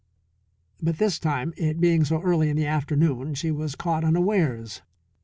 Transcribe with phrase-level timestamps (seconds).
[0.81, 4.81] But this time, it being so early in the afternoon, she was caught unawares.